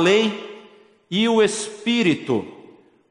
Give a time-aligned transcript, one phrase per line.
[0.00, 0.66] lei
[1.10, 2.46] e o espírito.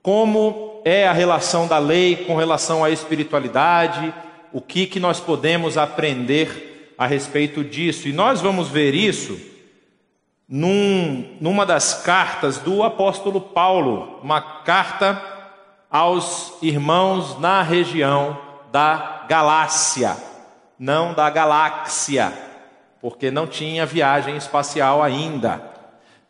[0.01, 4.13] Como é a relação da lei com relação à espiritualidade?
[4.51, 8.07] O que, que nós podemos aprender a respeito disso?
[8.07, 9.39] E nós vamos ver isso
[10.49, 15.21] num, numa das cartas do apóstolo Paulo, uma carta
[15.91, 18.37] aos irmãos na região
[18.71, 20.17] da Galácia,
[20.77, 22.33] não da galáxia,
[22.99, 25.61] porque não tinha viagem espacial ainda.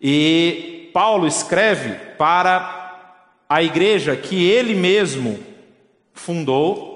[0.02, 2.78] E Paulo escreve para
[3.48, 5.40] a igreja que ele mesmo
[6.14, 6.90] fundou,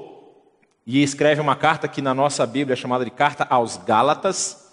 [0.85, 4.71] e escreve uma carta que na nossa Bíblia é chamada de Carta aos Gálatas,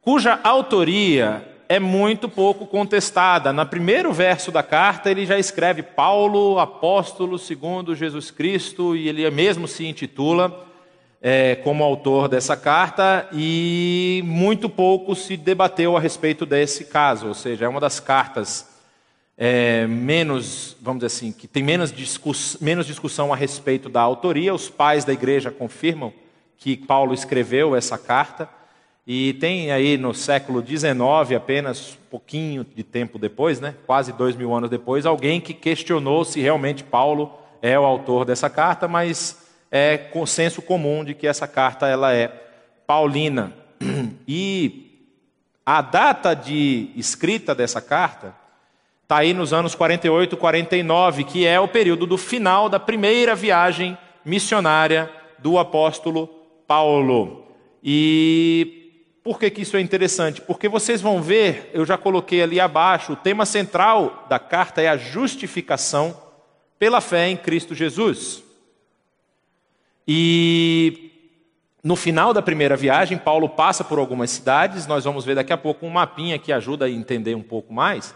[0.00, 3.52] cuja autoria é muito pouco contestada.
[3.52, 9.28] No primeiro verso da carta, ele já escreve Paulo, apóstolo segundo Jesus Cristo, e ele
[9.30, 10.66] mesmo se intitula
[11.26, 17.34] é, como autor dessa carta, e muito pouco se debateu a respeito desse caso, ou
[17.34, 18.68] seja, é uma das cartas
[19.34, 24.54] é, menos, vamos dizer assim, que tem menos, discuss, menos discussão a respeito da autoria.
[24.54, 26.12] Os pais da igreja confirmam
[26.58, 28.46] que Paulo escreveu essa carta.
[29.06, 34.54] E tem aí no século XIX, apenas pouquinho de tempo depois, né, quase dois mil
[34.54, 39.43] anos depois, alguém que questionou se realmente Paulo é o autor dessa carta, mas
[39.76, 42.28] é consenso comum de que essa carta ela é
[42.86, 43.52] paulina.
[44.26, 45.10] E
[45.66, 48.34] a data de escrita dessa carta
[49.02, 53.98] está aí nos anos 48, 49, que é o período do final da primeira viagem
[54.24, 56.28] missionária do apóstolo
[56.68, 57.44] Paulo.
[57.82, 60.40] E por que, que isso é interessante?
[60.40, 64.88] Porque vocês vão ver, eu já coloquei ali abaixo, o tema central da carta é
[64.88, 66.16] a justificação
[66.78, 68.43] pela fé em Cristo Jesus.
[70.06, 71.10] E
[71.82, 75.56] no final da primeira viagem, Paulo passa por algumas cidades, nós vamos ver daqui a
[75.58, 78.14] pouco um mapinha que ajuda a entender um pouco mais.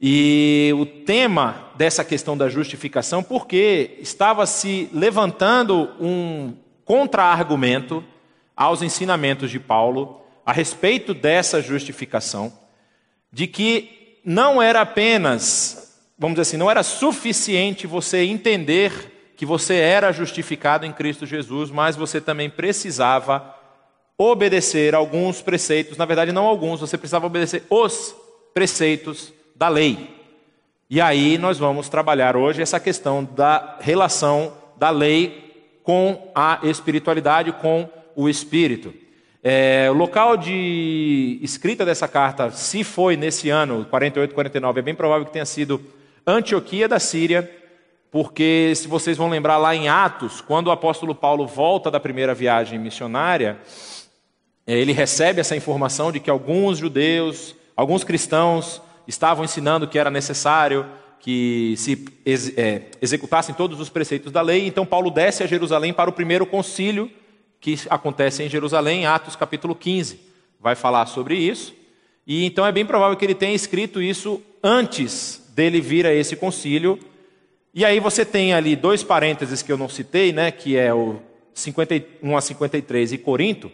[0.00, 8.04] E o tema dessa questão da justificação, porque estava se levantando um contra-argumento
[8.56, 12.52] aos ensinamentos de Paulo a respeito dessa justificação,
[13.32, 19.74] de que não era apenas, vamos dizer assim, não era suficiente você entender que você
[19.74, 23.54] era justificado em Cristo Jesus, mas você também precisava
[24.18, 28.16] obedecer alguns preceitos, na verdade, não alguns, você precisava obedecer os
[28.54, 30.16] preceitos da lei.
[30.88, 37.52] E aí nós vamos trabalhar hoje essa questão da relação da lei com a espiritualidade,
[37.52, 38.94] com o espírito.
[39.42, 44.94] É, o local de escrita dessa carta, se foi nesse ano, 48, 49, é bem
[44.94, 45.80] provável que tenha sido
[46.26, 47.48] Antioquia da Síria,
[48.10, 52.34] porque se vocês vão lembrar lá em Atos, quando o apóstolo Paulo volta da primeira
[52.34, 53.58] viagem missionária,
[54.66, 60.10] é, ele recebe essa informação de que alguns judeus, alguns cristãos estavam ensinando que era
[60.10, 60.86] necessário
[61.20, 65.92] que se ex, é, executassem todos os preceitos da lei, então Paulo desce a Jerusalém
[65.92, 67.10] para o primeiro concílio
[67.60, 70.20] que acontece em Jerusalém, Atos capítulo 15,
[70.60, 71.74] vai falar sobre isso.
[72.26, 76.36] E então é bem provável que ele tenha escrito isso antes dele vir a esse
[76.36, 76.98] concílio.
[77.78, 81.20] E aí você tem ali dois parênteses que eu não citei, né, que é o
[81.52, 83.70] 51 a 53 e Corinto,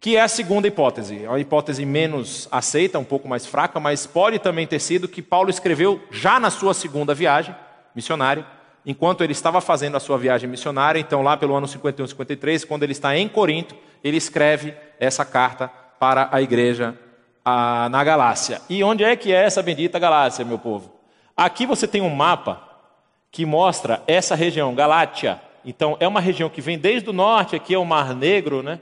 [0.00, 4.08] que é a segunda hipótese, é uma hipótese menos aceita, um pouco mais fraca, mas
[4.08, 7.54] pode também ter sido que Paulo escreveu já na sua segunda viagem
[7.94, 8.44] missionária,
[8.84, 12.82] enquanto ele estava fazendo a sua viagem missionária, então lá pelo ano 51, 53, quando
[12.82, 15.68] ele está em Corinto, ele escreve essa carta
[16.00, 16.98] para a igreja
[17.44, 18.60] a, na Galácia.
[18.68, 20.92] E onde é que é essa bendita Galácia, meu povo?
[21.36, 22.63] Aqui você tem um mapa
[23.34, 25.40] que mostra essa região, Galátia.
[25.64, 28.78] Então é uma região que vem desde o norte, aqui é o Mar Negro, né?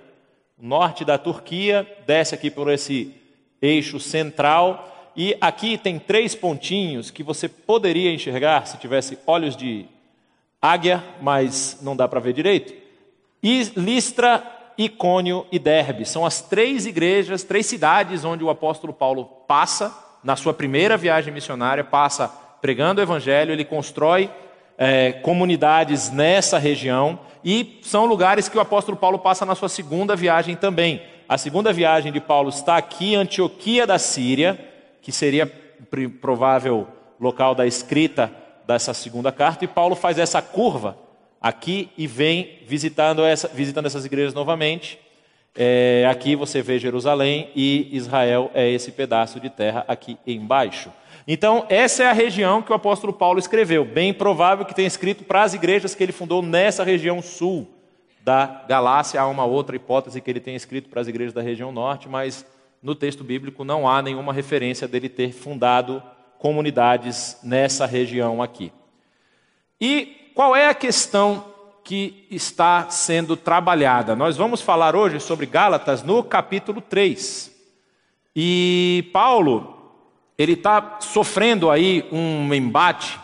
[0.60, 3.14] Norte da Turquia, desce aqui por esse
[3.62, 9.86] eixo central e aqui tem três pontinhos que você poderia enxergar se tivesse olhos de
[10.60, 12.74] águia, mas não dá para ver direito.
[13.42, 14.44] Listra,
[14.76, 20.36] Icônio e Derbe são as três igrejas, três cidades onde o apóstolo Paulo passa na
[20.36, 22.28] sua primeira viagem missionária, passa
[22.60, 24.30] pregando o evangelho, ele constrói
[24.84, 30.16] é, comunidades nessa região e são lugares que o apóstolo Paulo passa na sua segunda
[30.16, 31.00] viagem também.
[31.28, 34.58] A segunda viagem de Paulo está aqui, Antioquia da Síria
[35.00, 35.46] que seria
[36.20, 36.86] provável
[37.20, 38.32] local da escrita
[38.66, 40.96] dessa segunda carta, e Paulo faz essa curva
[41.40, 44.98] aqui e vem visitando, essa, visitando essas igrejas novamente.
[45.54, 50.90] É, aqui você vê Jerusalém e Israel é esse pedaço de terra aqui embaixo.
[51.26, 53.84] Então, essa é a região que o apóstolo Paulo escreveu.
[53.84, 57.68] Bem provável que tenha escrito para as igrejas que ele fundou nessa região sul
[58.24, 59.20] da Galácia.
[59.20, 62.44] Há uma outra hipótese que ele tenha escrito para as igrejas da região norte, mas
[62.82, 66.02] no texto bíblico não há nenhuma referência dele ter fundado
[66.38, 68.72] comunidades nessa região aqui.
[69.80, 71.44] E qual é a questão
[71.84, 74.16] que está sendo trabalhada?
[74.16, 77.52] Nós vamos falar hoje sobre Gálatas no capítulo 3.
[78.34, 79.81] E Paulo,
[80.38, 83.18] ele está sofrendo aí um embate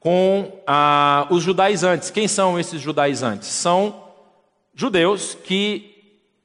[0.00, 2.10] com ah, os judaizantes.
[2.10, 3.48] Quem são esses judaizantes?
[3.48, 4.02] São
[4.74, 5.92] judeus que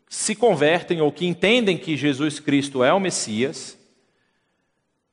[0.09, 3.77] se convertem ou que entendem que Jesus Cristo é o Messias,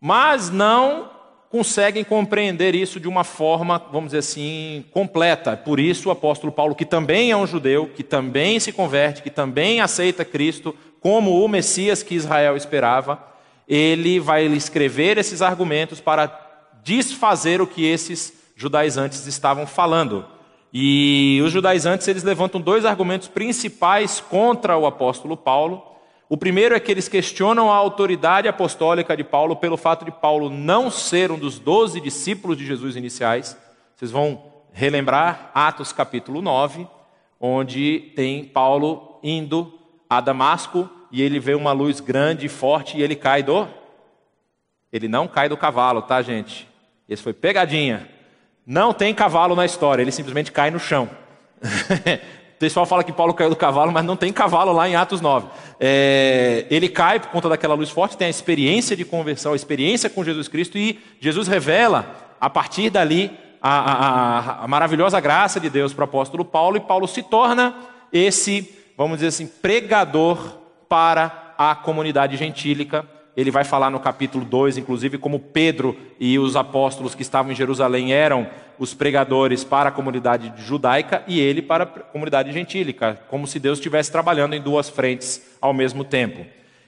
[0.00, 1.10] mas não
[1.48, 5.56] conseguem compreender isso de uma forma, vamos dizer assim, completa.
[5.56, 9.30] Por isso, o apóstolo Paulo, que também é um judeu, que também se converte, que
[9.30, 13.33] também aceita Cristo como o Messias que Israel esperava,
[13.68, 16.40] ele vai escrever esses argumentos para
[16.82, 20.24] desfazer o que esses judaizantes estavam falando.
[20.72, 25.82] E os judaizantes eles levantam dois argumentos principais contra o apóstolo Paulo.
[26.28, 30.50] O primeiro é que eles questionam a autoridade apostólica de Paulo pelo fato de Paulo
[30.50, 33.56] não ser um dos doze discípulos de Jesus iniciais.
[33.94, 36.88] Vocês vão relembrar Atos capítulo 9,
[37.40, 39.72] onde tem Paulo indo
[40.10, 43.68] a Damasco e ele vê uma luz grande e forte e ele cai do.
[44.92, 46.68] Ele não cai do cavalo, tá, gente?
[47.08, 48.08] Esse foi pegadinha.
[48.66, 51.08] Não tem cavalo na história, ele simplesmente cai no chão.
[51.62, 55.20] o pessoal fala que Paulo caiu do cavalo, mas não tem cavalo lá em Atos
[55.20, 55.46] 9.
[55.78, 60.10] É, ele cai por conta daquela luz forte, tem a experiência de conversão, a experiência
[60.10, 63.30] com Jesus Cristo, e Jesus revela, a partir dali,
[63.62, 67.72] a, a, a maravilhosa graça de Deus para o apóstolo Paulo, e Paulo se torna
[68.12, 70.63] esse, vamos dizer assim, pregador
[70.94, 73.04] para a comunidade gentílica
[73.36, 77.54] ele vai falar no capítulo 2, inclusive, como Pedro e os apóstolos que estavam em
[77.56, 78.46] Jerusalém eram
[78.78, 83.78] os pregadores para a comunidade judaica e ele para a comunidade gentílica, como se Deus
[83.78, 86.46] estivesse trabalhando em duas frentes ao mesmo tempo.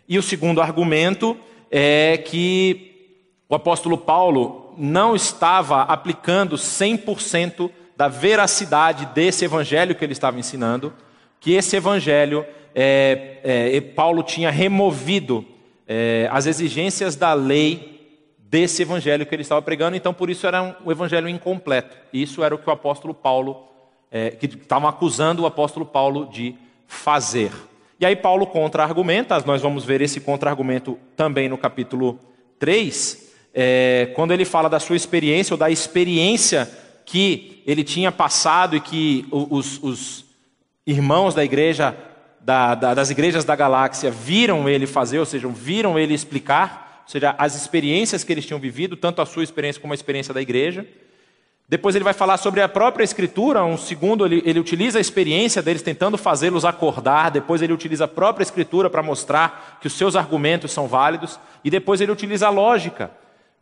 [0.08, 1.36] E o segundo argumento
[1.68, 3.18] é que
[3.48, 10.92] o apóstolo Paulo não estava aplicando 100% da veracidade desse evangelho que ele estava ensinando,
[11.40, 12.46] que esse evangelho,
[12.78, 15.42] é, é, Paulo tinha removido
[15.88, 17.96] é, as exigências da lei
[18.38, 21.96] desse evangelho que ele estava pregando, então por isso era um, evangelho incompleto.
[22.12, 23.64] Isso era o que o apóstolo Paulo,
[24.10, 26.54] é, que estavam acusando o apóstolo Paulo de
[26.86, 27.50] fazer.
[27.98, 32.20] E aí Paulo contra-argumenta, nós vamos ver esse contra-argumento também no capítulo
[32.58, 36.70] 3, é, quando ele fala da sua experiência, ou da experiência
[37.06, 40.26] que ele tinha passado e que os, os
[40.86, 41.96] irmãos da igreja
[42.46, 47.10] da, da, das igrejas da galáxia viram ele fazer, ou seja, viram ele explicar, ou
[47.10, 50.40] seja, as experiências que eles tinham vivido, tanto a sua experiência como a experiência da
[50.40, 50.86] igreja.
[51.68, 55.60] Depois ele vai falar sobre a própria escritura, um segundo ele, ele utiliza a experiência
[55.60, 60.14] deles tentando fazê-los acordar, depois ele utiliza a própria escritura para mostrar que os seus
[60.14, 63.10] argumentos são válidos, e depois ele utiliza a lógica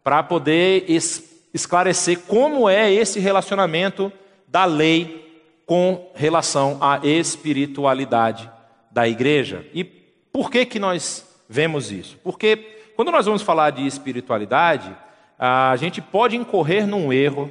[0.02, 4.12] para poder es, esclarecer como é esse relacionamento
[4.46, 8.52] da lei com relação à espiritualidade
[8.94, 9.66] da igreja.
[9.74, 12.16] E por que, que nós vemos isso?
[12.22, 12.56] Porque
[12.94, 14.96] quando nós vamos falar de espiritualidade,
[15.36, 17.50] a gente pode incorrer num erro,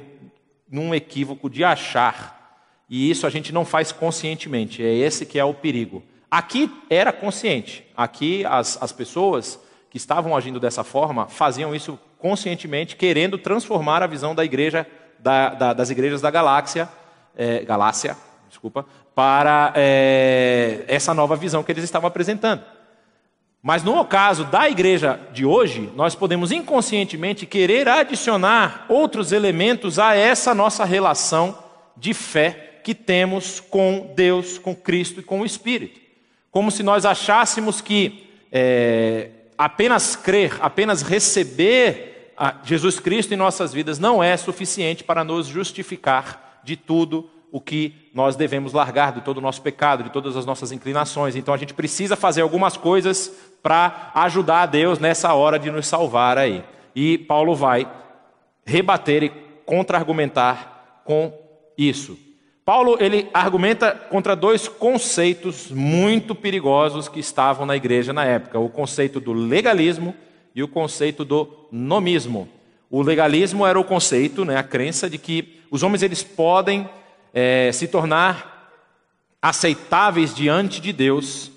[0.70, 2.34] num equívoco de achar,
[2.88, 6.02] e isso a gente não faz conscientemente, é esse que é o perigo.
[6.30, 9.60] Aqui era consciente, aqui as, as pessoas
[9.90, 14.86] que estavam agindo dessa forma faziam isso conscientemente, querendo transformar a visão da igreja,
[15.18, 16.88] da, da, das igrejas da galáxia,
[17.36, 18.16] é, galáxia,
[18.48, 22.62] desculpa, para é, essa nova visão que eles estavam apresentando.
[23.62, 30.14] Mas no caso da igreja de hoje, nós podemos inconscientemente querer adicionar outros elementos a
[30.14, 31.58] essa nossa relação
[31.96, 35.98] de fé que temos com Deus, com Cristo e com o Espírito.
[36.50, 43.98] Como se nós achássemos que é, apenas crer, apenas receber Jesus Cristo em nossas vidas
[43.98, 49.38] não é suficiente para nos justificar de tudo o que nós devemos largar de todo
[49.38, 51.36] o nosso pecado, de todas as nossas inclinações.
[51.36, 53.32] Então a gente precisa fazer algumas coisas
[53.62, 56.64] para ajudar a Deus nessa hora de nos salvar aí.
[56.96, 57.88] E Paulo vai
[58.66, 59.28] rebater e
[59.64, 61.32] contra-argumentar com
[61.78, 62.18] isso.
[62.64, 68.68] Paulo ele argumenta contra dois conceitos muito perigosos que estavam na igreja na época: o
[68.68, 70.12] conceito do legalismo
[70.56, 72.48] e o conceito do nomismo.
[72.90, 76.88] O legalismo era o conceito, né, a crença de que os homens eles podem
[77.34, 78.70] é, se tornar
[79.42, 81.50] aceitáveis diante de Deus,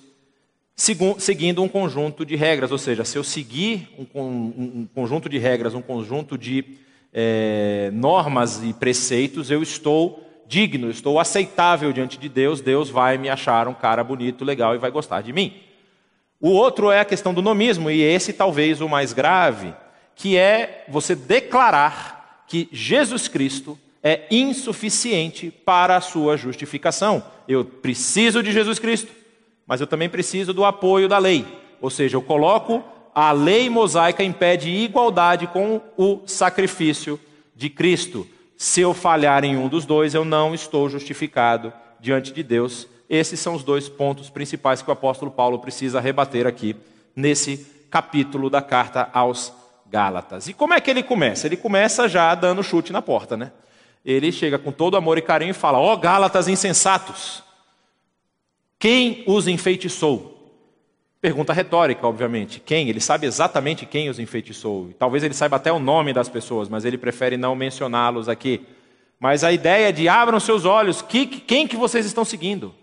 [1.19, 2.71] seguindo um conjunto de regras.
[2.71, 6.65] Ou seja, se eu seguir um, um conjunto de regras, um conjunto de
[7.13, 13.29] é, normas e preceitos, eu estou digno, estou aceitável diante de Deus, Deus vai me
[13.29, 15.53] achar um cara bonito, legal e vai gostar de mim.
[16.39, 19.73] O outro é a questão do nomismo, e esse talvez o mais grave,
[20.15, 27.23] que é você declarar que Jesus Cristo é insuficiente para a sua justificação.
[27.47, 29.11] Eu preciso de Jesus Cristo,
[29.65, 31.45] mas eu também preciso do apoio da lei.
[31.81, 37.19] Ou seja, eu coloco a lei mosaica impede igualdade com o sacrifício
[37.55, 38.27] de Cristo.
[38.55, 42.87] Se eu falhar em um dos dois, eu não estou justificado diante de Deus.
[43.09, 46.75] Esses são os dois pontos principais que o apóstolo Paulo precisa rebater aqui
[47.15, 49.51] nesse capítulo da carta aos
[49.89, 50.47] Gálatas.
[50.47, 51.47] E como é que ele começa?
[51.47, 53.51] Ele começa já dando chute na porta, né?
[54.07, 57.43] Ele chega com todo amor e carinho e fala: Ó oh, Gálatas insensatos,
[58.79, 60.33] quem os enfeitiçou?
[61.19, 62.61] Pergunta retórica, obviamente.
[62.61, 62.87] Quem?
[62.87, 64.93] Ele sabe exatamente quem os enfeitiçou.
[64.97, 68.65] Talvez ele saiba até o nome das pessoas, mas ele prefere não mencioná-los aqui.
[69.19, 72.73] Mas a ideia de abram seus olhos, que, quem que vocês estão seguindo?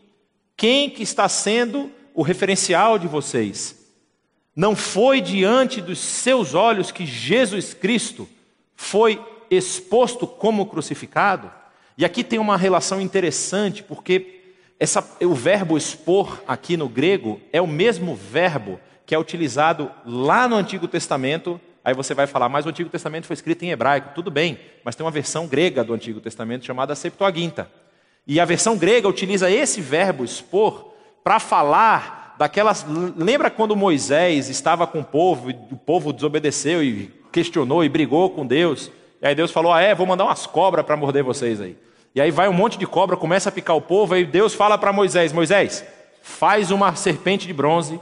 [0.54, 3.82] Quem que está sendo o referencial de vocês?
[4.54, 8.28] Não foi diante dos seus olhos que Jesus Cristo
[8.76, 9.18] foi
[9.56, 11.50] exposto como crucificado?
[11.96, 14.40] E aqui tem uma relação interessante, porque
[14.78, 20.48] essa, o verbo expor aqui no grego é o mesmo verbo que é utilizado lá
[20.48, 21.60] no Antigo Testamento.
[21.84, 24.14] Aí você vai falar, mas o Antigo Testamento foi escrito em hebraico.
[24.14, 27.70] Tudo bem, mas tem uma versão grega do Antigo Testamento chamada Septuaginta.
[28.26, 30.92] E a versão grega utiliza esse verbo expor
[31.22, 32.84] para falar daquelas.
[33.16, 38.30] Lembra quando Moisés estava com o povo, e o povo desobedeceu e questionou e brigou
[38.30, 38.90] com Deus?
[39.20, 41.76] E aí Deus falou: Ah, é, vou mandar umas cobras para morder vocês aí.
[42.14, 44.78] E aí vai um monte de cobra, começa a picar o povo, aí Deus fala
[44.78, 45.84] para Moisés: Moisés,
[46.22, 48.00] faz uma serpente de bronze,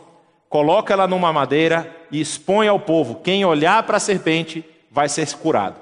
[0.48, 3.16] coloca ela numa madeira e expõe ao povo.
[3.16, 5.80] Quem olhar para a serpente vai ser curado.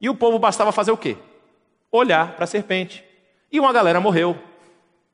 [0.00, 1.16] E o povo bastava fazer o quê?
[1.90, 3.02] Olhar para a serpente.
[3.50, 4.36] E uma galera morreu.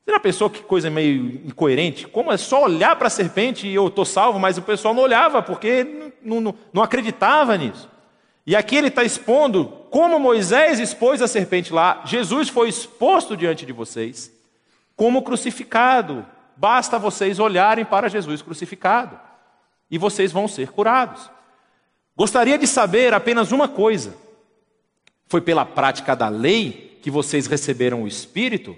[0.05, 2.09] Você já pensou que coisa meio incoerente?
[2.09, 5.03] Como é só olhar para a serpente e eu estou salvo, mas o pessoal não
[5.03, 7.89] olhava porque não, não, não acreditava nisso.
[8.47, 13.65] E aqui ele está expondo como Moisés expôs a serpente lá, Jesus foi exposto diante
[13.65, 14.33] de vocês
[14.97, 16.27] como crucificado.
[16.57, 19.19] Basta vocês olharem para Jesus crucificado
[19.91, 21.31] e vocês vão ser curados.
[22.17, 24.17] Gostaria de saber apenas uma coisa:
[25.27, 28.77] foi pela prática da lei que vocês receberam o Espírito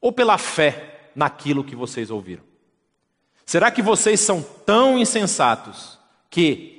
[0.00, 2.44] ou pela fé naquilo que vocês ouviram?
[3.44, 6.75] Será que vocês são tão insensatos que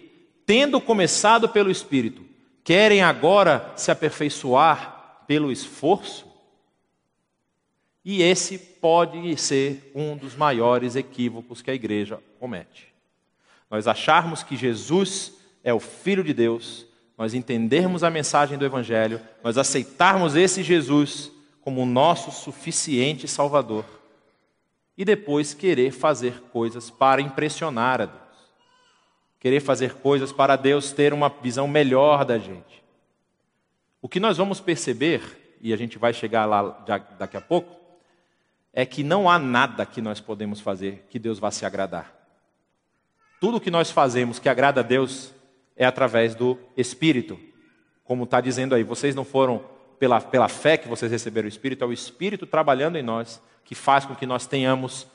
[0.48, 2.26] tendo começado pelo Espírito,
[2.64, 6.26] querem agora se aperfeiçoar pelo esforço?
[8.04, 12.88] E esse pode ser um dos maiores equívocos que a igreja comete.
[13.70, 15.34] Nós acharmos que Jesus
[15.66, 16.86] é o Filho de Deus,
[17.18, 23.84] nós entendermos a mensagem do Evangelho, nós aceitarmos esse Jesus como nosso suficiente Salvador
[24.98, 28.27] e depois querer fazer coisas para impressionar a Deus
[29.48, 32.84] querer fazer coisas para Deus ter uma visão melhor da gente.
[34.02, 36.64] O que nós vamos perceber, e a gente vai chegar lá
[37.18, 37.74] daqui a pouco,
[38.74, 42.14] é que não há nada que nós podemos fazer que Deus vá se agradar.
[43.40, 45.34] Tudo que nós fazemos que agrada a Deus
[45.78, 47.40] é através do Espírito.
[48.04, 49.64] Como está dizendo aí, vocês não foram
[49.98, 53.76] pela, pela fé que vocês receberam o Espírito, é o Espírito trabalhando em nós que
[53.76, 55.08] faz com que nós tenhamos,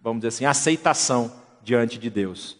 [0.00, 2.57] vamos dizer assim, aceitação diante de Deus.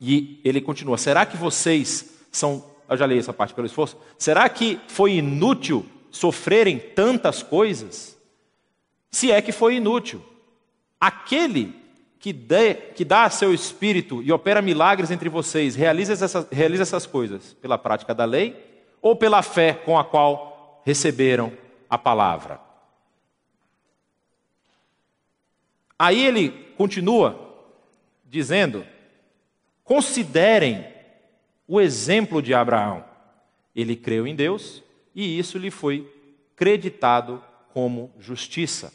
[0.00, 2.64] E ele continua: será que vocês são.
[2.88, 3.98] Eu já li essa parte pelo esforço.
[4.16, 8.16] Será que foi inútil sofrerem tantas coisas?
[9.10, 10.22] Se é que foi inútil.
[10.98, 11.74] Aquele
[12.18, 17.06] que, dê, que dá seu espírito e opera milagres entre vocês, realiza essas, realiza essas
[17.06, 18.56] coisas pela prática da lei
[19.00, 21.52] ou pela fé com a qual receberam
[21.88, 22.60] a palavra?
[25.98, 27.66] Aí ele continua
[28.24, 28.84] dizendo
[29.88, 30.86] Considerem
[31.66, 33.02] o exemplo de Abraão.
[33.74, 34.82] Ele creu em Deus
[35.14, 36.06] e isso lhe foi
[36.54, 37.42] creditado
[37.72, 38.92] como justiça.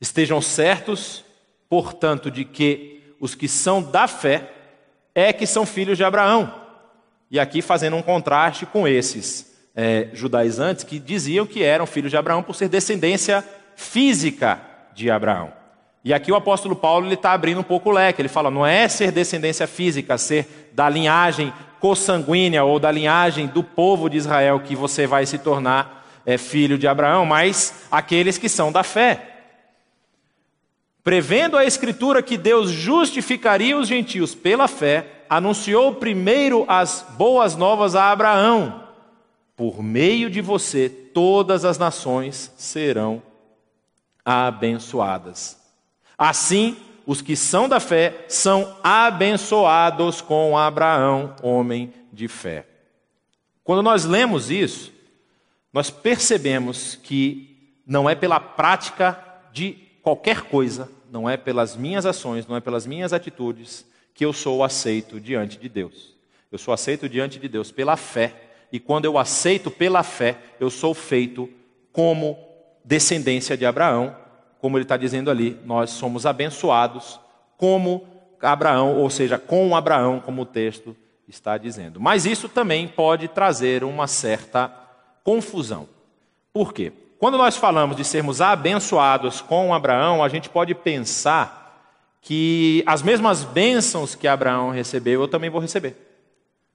[0.00, 1.24] Estejam certos,
[1.68, 4.52] portanto, de que os que são da fé
[5.12, 6.62] é que são filhos de Abraão.
[7.28, 12.16] E aqui fazendo um contraste com esses é, judaizantes que diziam que eram filhos de
[12.16, 13.44] Abraão por ser descendência
[13.74, 14.60] física
[14.94, 15.55] de Abraão.
[16.06, 18.22] E aqui o apóstolo Paulo está abrindo um pouco o leque.
[18.22, 23.60] Ele fala: não é ser descendência física, ser da linhagem consanguínea ou da linhagem do
[23.60, 28.48] povo de Israel que você vai se tornar é, filho de Abraão, mas aqueles que
[28.48, 29.20] são da fé.
[31.02, 37.96] Prevendo a Escritura que Deus justificaria os gentios pela fé, anunciou primeiro as boas novas
[37.96, 38.80] a Abraão:
[39.56, 43.20] por meio de você, todas as nações serão
[44.24, 45.65] abençoadas.
[46.18, 52.66] Assim, os que são da fé são abençoados com Abraão, homem de fé.
[53.62, 54.92] Quando nós lemos isso,
[55.72, 62.46] nós percebemos que não é pela prática de qualquer coisa, não é pelas minhas ações,
[62.46, 66.16] não é pelas minhas atitudes que eu sou aceito diante de Deus.
[66.50, 68.34] Eu sou aceito diante de Deus pela fé,
[68.72, 71.48] e quando eu aceito pela fé, eu sou feito
[71.92, 72.38] como
[72.84, 74.16] descendência de Abraão,
[74.66, 77.20] como ele está dizendo ali, nós somos abençoados
[77.56, 78.04] como
[78.42, 80.96] Abraão, ou seja, com Abraão, como o texto
[81.28, 82.00] está dizendo.
[82.00, 84.68] Mas isso também pode trazer uma certa
[85.22, 85.88] confusão.
[86.52, 86.92] Por quê?
[87.16, 91.80] Quando nós falamos de sermos abençoados com Abraão, a gente pode pensar
[92.20, 95.94] que as mesmas bênçãos que Abraão recebeu, eu também vou receber.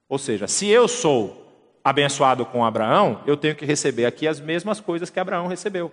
[0.07, 1.45] Ou seja, se eu sou
[1.83, 5.91] abençoado com Abraão, eu tenho que receber aqui as mesmas coisas que Abraão recebeu.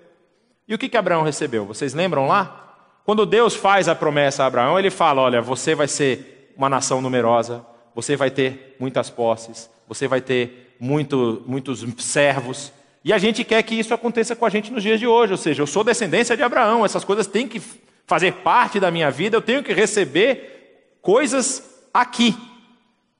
[0.68, 1.64] E o que, que Abraão recebeu?
[1.64, 2.76] Vocês lembram lá?
[3.02, 7.00] Quando Deus faz a promessa a Abraão, ele fala: Olha, você vai ser uma nação
[7.00, 12.70] numerosa, você vai ter muitas posses, você vai ter muito, muitos servos.
[13.02, 15.38] E a gente quer que isso aconteça com a gente nos dias de hoje, ou
[15.38, 17.62] seja, eu sou descendência de Abraão, essas coisas têm que
[18.06, 22.36] fazer parte da minha vida, eu tenho que receber coisas aqui.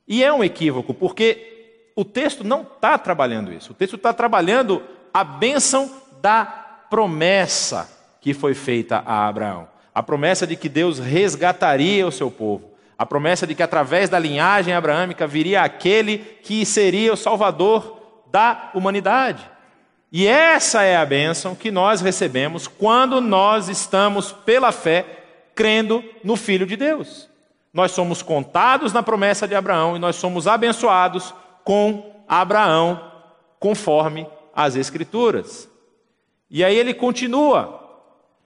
[0.06, 4.82] E é um equívoco, porque o texto não está trabalhando isso, o texto está trabalhando
[5.14, 5.90] a bênção
[6.20, 7.88] da promessa
[8.20, 9.68] que foi feita a Abraão.
[9.94, 14.18] A promessa de que Deus resgataria o seu povo a promessa de que através da
[14.18, 19.48] linhagem abraâmica viria aquele que seria o salvador da humanidade.
[20.10, 25.06] E essa é a bênção que nós recebemos quando nós estamos, pela fé,
[25.54, 27.28] crendo no Filho de Deus.
[27.72, 33.00] Nós somos contados na promessa de Abraão e nós somos abençoados com Abraão,
[33.60, 35.68] conforme as Escrituras.
[36.50, 37.78] E aí ele continua: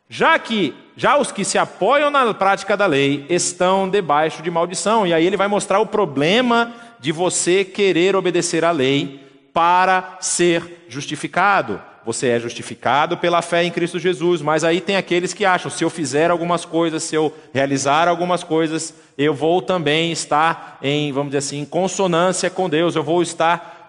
[0.09, 5.07] já que já os que se apoiam na prática da lei estão debaixo de maldição.
[5.07, 9.21] E aí ele vai mostrar o problema de você querer obedecer à lei
[9.53, 11.81] para ser justificado.
[12.05, 15.85] Você é justificado pela fé em Cristo Jesus, mas aí tem aqueles que acham: se
[15.85, 21.29] eu fizer algumas coisas, se eu realizar algumas coisas, eu vou também estar em, vamos
[21.29, 23.82] dizer assim, consonância com Deus, eu vou estar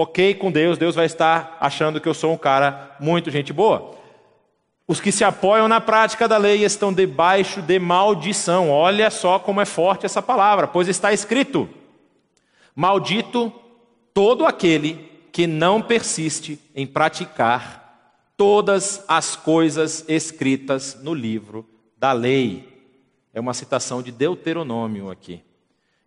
[0.00, 3.94] ok com Deus, Deus vai estar achando que eu sou um cara muito gente boa.
[4.88, 8.70] Os que se apoiam na prática da lei estão debaixo de maldição.
[8.70, 11.68] Olha só como é forte essa palavra, pois está escrito:
[12.74, 13.52] Maldito
[14.14, 22.68] todo aquele que não persiste em praticar todas as coisas escritas no livro da lei.
[23.34, 25.42] É uma citação de Deuteronômio aqui.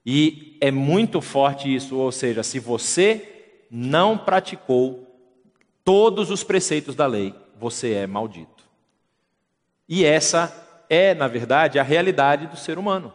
[0.06, 3.33] E é muito forte isso, ou seja, se você
[3.76, 5.12] não praticou
[5.84, 8.64] todos os preceitos da lei, você é maldito.
[9.90, 13.12] E essa é, na verdade, a realidade do ser humano.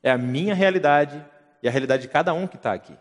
[0.00, 1.24] É a minha realidade
[1.60, 2.94] e a realidade de cada um que está aqui.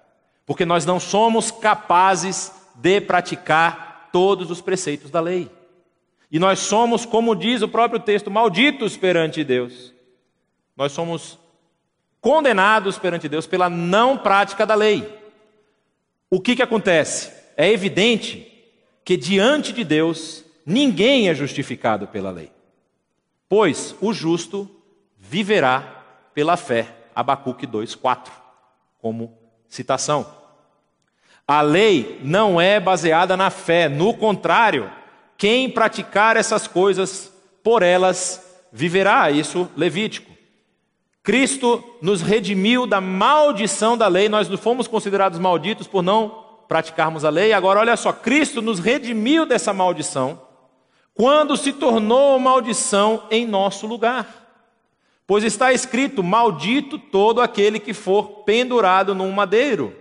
[0.43, 5.51] Porque nós não somos capazes de praticar todos os preceitos da lei.
[6.31, 9.93] E nós somos, como diz o próprio texto, malditos perante Deus.
[10.75, 11.37] Nós somos
[12.19, 15.20] condenados perante Deus pela não prática da lei.
[16.33, 17.29] O que, que acontece?
[17.57, 18.49] É evidente
[19.03, 22.49] que diante de Deus ninguém é justificado pela lei.
[23.49, 24.69] Pois o justo
[25.19, 26.87] viverá pela fé.
[27.13, 28.31] Abacuque 2:4,
[29.01, 30.25] como citação.
[31.45, 34.89] A lei não é baseada na fé, no contrário,
[35.37, 37.29] quem praticar essas coisas,
[37.61, 38.41] por elas
[38.71, 39.29] viverá.
[39.29, 40.31] Isso Levítico.
[41.23, 47.29] Cristo nos redimiu da maldição da lei, nós fomos considerados malditos por não praticarmos a
[47.29, 47.53] lei.
[47.53, 50.41] Agora, olha só, Cristo nos redimiu dessa maldição
[51.13, 54.41] quando se tornou maldição em nosso lugar.
[55.27, 59.95] Pois está escrito: Maldito todo aquele que for pendurado num madeiro.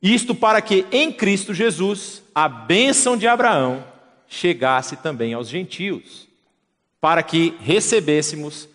[0.00, 3.84] Isto para que em Cristo Jesus a bênção de Abraão
[4.28, 6.28] chegasse também aos gentios,
[7.00, 8.68] para que recebêssemos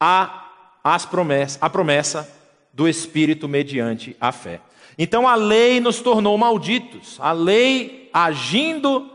[0.00, 0.50] a,
[0.82, 2.28] as promessa, a promessa
[2.72, 4.60] do Espírito mediante a fé.
[4.98, 9.10] Então a lei nos tornou malditos, a lei agindo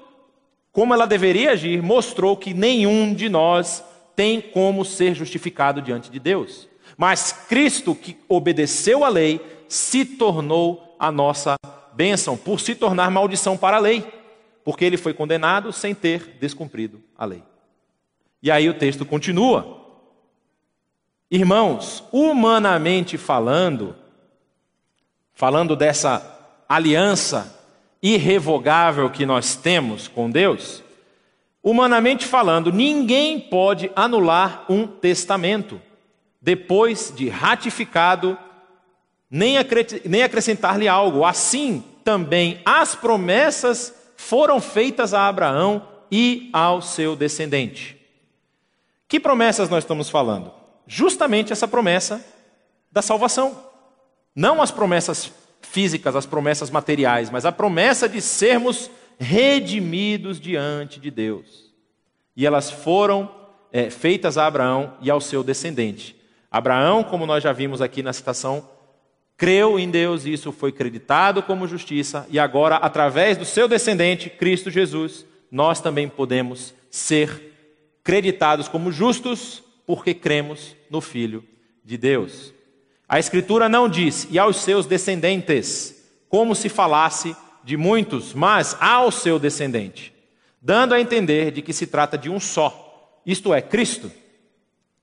[0.71, 3.83] como ela deveria agir, mostrou que nenhum de nós
[4.15, 6.67] tem como ser justificado diante de Deus.
[6.97, 11.55] Mas Cristo, que obedeceu à lei, se tornou a nossa
[11.93, 14.03] bênção, por se tornar maldição para a lei,
[14.63, 17.43] porque ele foi condenado sem ter descumprido a lei.
[18.41, 19.82] E aí o texto continua.
[21.35, 23.95] Irmãos, humanamente falando,
[25.33, 27.59] falando dessa aliança
[28.01, 30.83] irrevogável que nós temos com Deus,
[31.63, 35.81] Humanamente falando, ninguém pode anular um testamento
[36.41, 38.37] depois de ratificado,
[39.31, 39.55] nem
[40.23, 41.23] acrescentar-lhe algo.
[41.23, 47.95] Assim, também as promessas foram feitas a Abraão e ao seu descendente.
[49.07, 50.51] Que promessas nós estamos falando?
[50.87, 52.23] Justamente essa promessa
[52.91, 53.57] da salvação.
[54.35, 61.09] Não as promessas físicas, as promessas materiais, mas a promessa de sermos redimidos diante de
[61.09, 61.73] Deus.
[62.35, 63.29] E elas foram
[63.71, 66.15] é, feitas a Abraão e ao seu descendente.
[66.51, 68.67] Abraão, como nós já vimos aqui na citação,
[69.35, 74.29] creu em Deus, e isso foi creditado como justiça, e agora, através do seu descendente,
[74.29, 77.51] Cristo Jesus, nós também podemos ser
[78.03, 81.43] creditados como justos, porque cremos no Filho
[81.83, 82.53] de Deus.
[83.07, 89.11] A Escritura não diz, e aos seus descendentes, como se falasse de muitos, mas ao
[89.11, 90.13] seu descendente,
[90.61, 94.11] dando a entender de que se trata de um só, isto é, Cristo.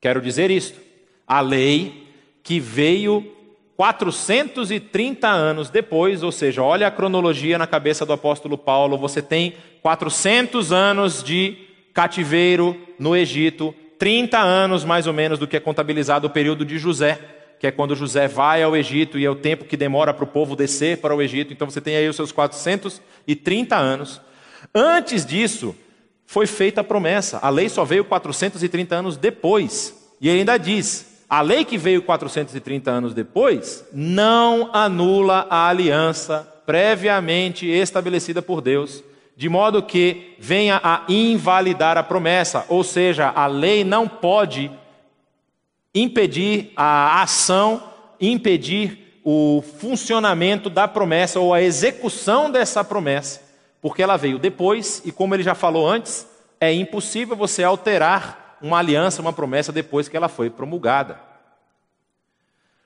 [0.00, 0.80] Quero dizer isto:
[1.26, 2.08] a lei
[2.42, 3.36] que veio
[3.76, 9.54] 430 anos depois, ou seja, olha a cronologia na cabeça do apóstolo Paulo, você tem
[9.82, 11.56] 400 anos de
[11.94, 16.76] cativeiro no Egito, 30 anos mais ou menos do que é contabilizado o período de
[16.76, 17.18] José
[17.60, 20.26] que é quando José vai ao Egito e é o tempo que demora para o
[20.26, 21.52] povo descer para o Egito.
[21.52, 24.18] Então você tem aí os seus 430 anos.
[24.74, 25.76] Antes disso,
[26.24, 27.38] foi feita a promessa.
[27.42, 29.94] A lei só veio 430 anos depois.
[30.22, 36.48] E ele ainda diz: a lei que veio 430 anos depois não anula a aliança
[36.64, 39.04] previamente estabelecida por Deus,
[39.40, 42.66] de modo que venha a invalidar a promessa.
[42.68, 44.70] Ou seja, a lei não pode
[45.94, 47.82] impedir a ação,
[48.20, 53.40] impedir o funcionamento da promessa ou a execução dessa promessa,
[53.80, 56.26] porque ela veio depois e, como ele já falou antes,
[56.60, 61.18] é impossível você alterar uma aliança, uma promessa depois que ela foi promulgada.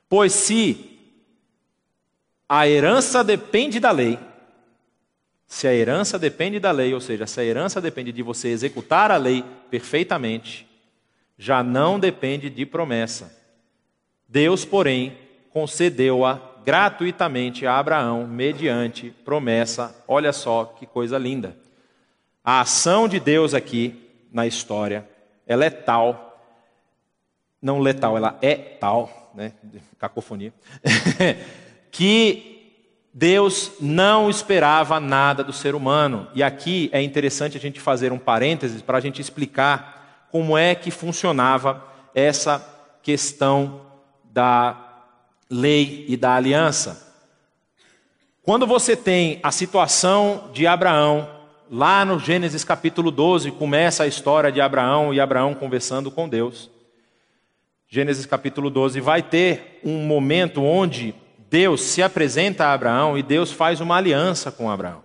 [0.07, 0.97] Pois se
[2.47, 4.17] a herança depende da lei,
[5.47, 9.11] se a herança depende da lei, ou seja, se a herança depende de você executar
[9.11, 10.67] a lei perfeitamente,
[11.37, 13.35] já não depende de promessa.
[14.27, 15.17] Deus, porém,
[15.51, 19.95] concedeu-a gratuitamente a Abraão, mediante promessa.
[20.07, 21.55] Olha só que coisa linda.
[22.43, 25.07] A ação de Deus aqui na história,
[25.45, 26.25] ela é tal,
[27.61, 29.53] não letal, ela é tal, né?
[29.97, 30.53] Cacofonia,
[31.91, 32.54] que
[33.17, 36.27] Deus não esperava nada do ser humano.
[36.35, 40.75] E aqui é interessante a gente fazer um parênteses para a gente explicar como é
[40.75, 41.81] que funcionava
[42.13, 42.59] essa
[43.01, 43.83] questão
[44.25, 45.05] da
[45.49, 47.15] lei e da aliança.
[48.43, 51.29] Quando você tem a situação de Abraão,
[51.71, 56.69] lá no Gênesis capítulo 12, começa a história de Abraão e Abraão conversando com Deus.
[57.87, 61.15] Gênesis capítulo 12 vai ter um momento onde
[61.49, 65.03] Deus se apresenta a Abraão e Deus faz uma aliança com Abraão.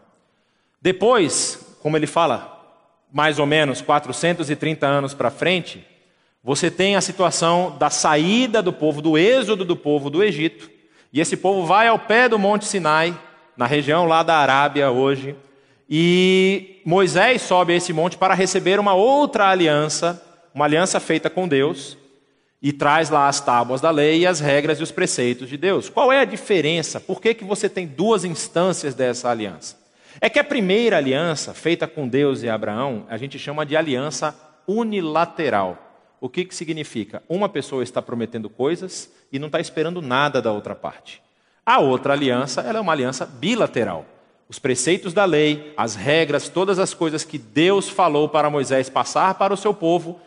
[0.81, 2.59] Depois, como ele fala,
[3.13, 5.87] mais ou menos 430 anos para frente,
[6.43, 10.71] você tem a situação da saída do povo, do êxodo do povo do Egito,
[11.13, 13.19] e esse povo vai ao pé do Monte Sinai,
[13.57, 15.37] na região lá da Arábia hoje,
[15.89, 20.25] e Moisés sobe a esse monte para receber uma outra aliança,
[20.55, 21.99] uma aliança feita com Deus,
[22.63, 25.89] e traz lá as tábuas da lei e as regras e os preceitos de Deus.
[25.89, 27.01] Qual é a diferença?
[27.01, 29.79] Por que, que você tem duas instâncias dessa aliança?
[30.21, 34.35] É que a primeira aliança, feita com Deus e Abraão, a gente chama de aliança
[34.67, 35.79] unilateral.
[36.21, 37.23] O que, que significa?
[37.29, 41.23] Uma pessoa está prometendo coisas e não está esperando nada da outra parte.
[41.65, 44.05] A outra aliança ela é uma aliança bilateral.
[44.49, 49.35] Os preceitos da lei, as regras, todas as coisas que Deus falou para Moisés passar
[49.35, 50.21] para o seu povo,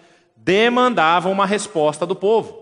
[0.43, 2.61] demandavam uma resposta do povo.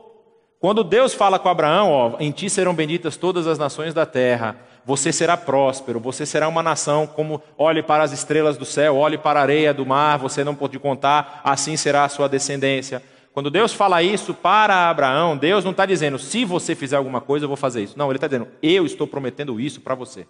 [0.59, 4.55] Quando Deus fala com Abraão, ó, em ti serão benditas todas as nações da terra,
[4.85, 9.17] você será próspero, você será uma nação como olhe para as estrelas do céu, olhe
[9.17, 13.01] para a areia do mar, você não pode contar, assim será a sua descendência.
[13.33, 17.45] Quando Deus fala isso para Abraão, Deus não está dizendo, se você fizer alguma coisa,
[17.45, 17.97] eu vou fazer isso.
[17.97, 20.27] Não, Ele está dizendo, eu estou prometendo isso para você.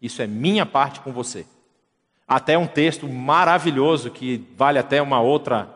[0.00, 1.46] Isso é minha parte com você.
[2.28, 5.73] Até um texto maravilhoso que vale até uma outra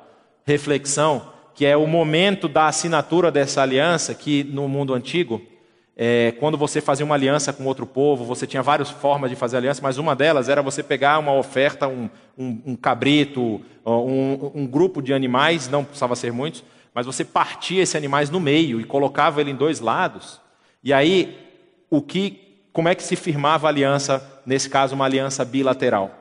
[0.49, 5.43] reflexão, que é o momento da assinatura dessa aliança, que no mundo antigo
[6.01, 9.57] é, quando você fazia uma aliança com outro povo, você tinha várias formas de fazer
[9.57, 12.09] aliança, mas uma delas era você pegar uma oferta, um,
[12.39, 16.63] um, um cabrito, um, um, grupo de animais, não precisava ser muitos,
[16.95, 20.41] mas você partia esses animais no meio e colocava ele em dois lados.
[20.85, 21.37] E aí,
[21.91, 26.18] o que, como é que se firmava a aliança, nesse caso, uma aliança bilateral?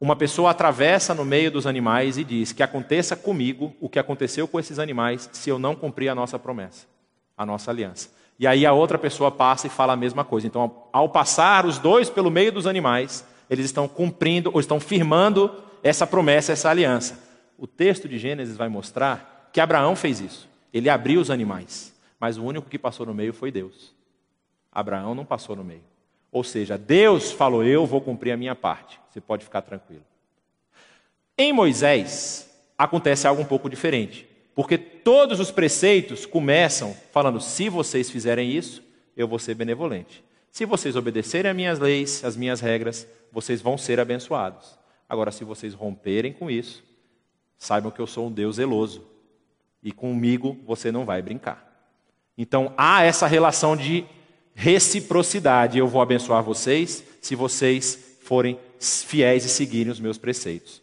[0.00, 4.46] Uma pessoa atravessa no meio dos animais e diz que aconteça comigo o que aconteceu
[4.46, 6.86] com esses animais se eu não cumprir a nossa promessa,
[7.36, 8.10] a nossa aliança.
[8.38, 10.46] E aí a outra pessoa passa e fala a mesma coisa.
[10.46, 15.50] Então, ao passar os dois pelo meio dos animais, eles estão cumprindo ou estão firmando
[15.82, 17.18] essa promessa, essa aliança.
[17.56, 20.46] O texto de Gênesis vai mostrar que Abraão fez isso.
[20.72, 23.94] Ele abriu os animais, mas o único que passou no meio foi Deus.
[24.70, 25.84] Abraão não passou no meio.
[26.36, 29.00] Ou seja, Deus falou: Eu vou cumprir a minha parte.
[29.08, 30.04] Você pode ficar tranquilo.
[31.38, 34.28] Em Moisés, acontece algo um pouco diferente.
[34.54, 38.82] Porque todos os preceitos começam falando: se vocês fizerem isso,
[39.16, 40.22] eu vou ser benevolente.
[40.50, 44.78] Se vocês obedecerem às minhas leis, às minhas regras, vocês vão ser abençoados.
[45.08, 46.84] Agora, se vocês romperem com isso,
[47.56, 49.06] saibam que eu sou um Deus zeloso.
[49.82, 51.66] E comigo você não vai brincar.
[52.36, 54.04] Então há essa relação de
[54.56, 55.78] reciprocidade.
[55.78, 60.82] Eu vou abençoar vocês se vocês forem fiéis e seguirem os meus preceitos.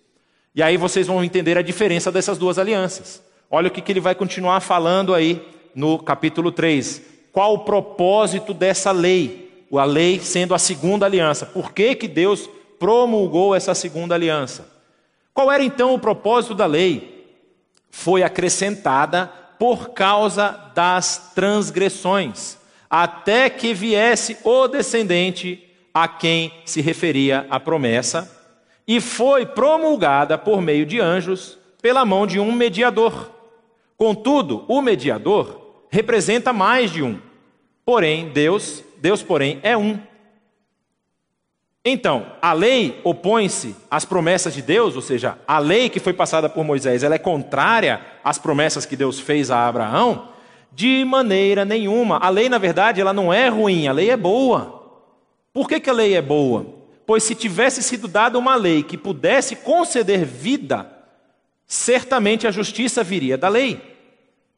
[0.55, 3.21] E aí vocês vão entender a diferença dessas duas alianças.
[3.49, 5.41] Olha o que, que ele vai continuar falando aí
[5.73, 7.01] no capítulo 3.
[7.31, 9.65] Qual o propósito dessa lei?
[9.73, 11.47] A lei sendo a segunda aliança.
[11.47, 14.69] Por que, que Deus promulgou essa segunda aliança?
[15.33, 17.25] Qual era então o propósito da lei?
[17.89, 19.25] Foi acrescentada
[19.57, 22.61] por causa das transgressões
[22.95, 28.31] até que viesse o descendente a quem se referia a promessa,
[28.87, 33.31] e foi promulgada por meio de anjos pela mão de um mediador.
[33.97, 37.19] Contudo, o mediador representa mais de um.
[37.83, 39.97] Porém, Deus, Deus, porém, é um.
[41.83, 46.47] Então, a lei opõe-se às promessas de Deus, ou seja, a lei que foi passada
[46.47, 50.32] por Moisés, ela é contrária às promessas que Deus fez a Abraão.
[50.75, 52.17] De maneira nenhuma.
[52.17, 54.81] A lei, na verdade, ela não é ruim, a lei é boa.
[55.53, 56.65] Por que, que a lei é boa?
[57.05, 60.89] Pois se tivesse sido dada uma lei que pudesse conceder vida,
[61.67, 63.79] certamente a justiça viria da lei.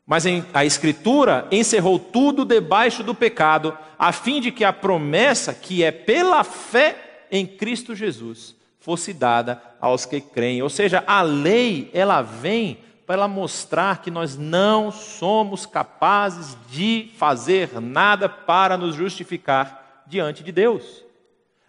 [0.06, 5.84] Mas a Escritura encerrou tudo debaixo do pecado, a fim de que a promessa, que
[5.84, 10.62] é pela fé em Cristo Jesus, fosse dada aos que creem.
[10.62, 17.80] Ou seja, a lei, ela vem para mostrar que nós não somos capazes de fazer
[17.80, 21.04] nada para nos justificar diante de Deus.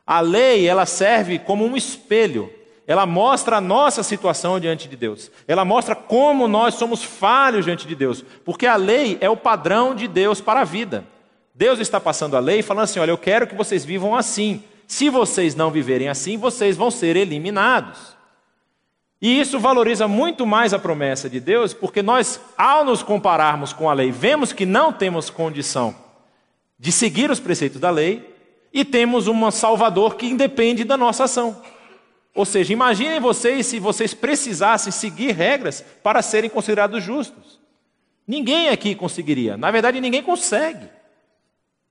[0.06, 2.52] A lei, ela serve como um espelho.
[2.86, 5.30] Ela mostra a nossa situação diante de Deus.
[5.48, 8.24] Ela mostra como nós somos falhos diante de Deus.
[8.44, 11.04] Porque a lei é o padrão de Deus para a vida.
[11.52, 14.62] Deus está passando a lei falando assim: olha, eu quero que vocês vivam assim.
[14.86, 18.15] Se vocês não viverem assim, vocês vão ser eliminados.
[19.26, 23.90] E isso valoriza muito mais a promessa de Deus, porque nós, ao nos compararmos com
[23.90, 25.96] a lei, vemos que não temos condição
[26.78, 28.32] de seguir os preceitos da lei
[28.72, 31.60] e temos um Salvador que independe da nossa ação.
[32.36, 37.58] Ou seja, imaginem vocês se vocês precisassem seguir regras para serem considerados justos.
[38.28, 39.56] Ninguém aqui conseguiria.
[39.56, 40.88] Na verdade, ninguém consegue.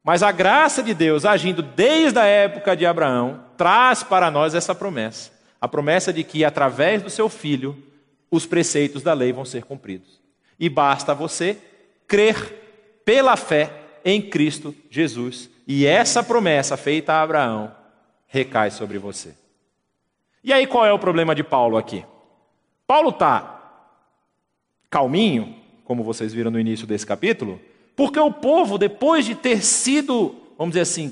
[0.01, 4.73] Mas a graça de Deus, agindo desde a época de Abraão, traz para nós essa
[4.73, 7.77] promessa a promessa de que, através do seu filho,
[8.29, 10.19] os preceitos da lei vão ser cumpridos.
[10.59, 11.57] E basta você
[12.07, 13.71] crer pela fé
[14.03, 15.49] em Cristo Jesus.
[15.67, 17.75] E essa promessa feita a Abraão
[18.27, 19.33] recai sobre você.
[20.43, 22.05] E aí qual é o problema de Paulo aqui?
[22.85, 23.55] Paulo está
[24.89, 27.59] calminho, como vocês viram no início desse capítulo,
[27.95, 31.11] porque o povo, depois de ter sido, vamos dizer assim,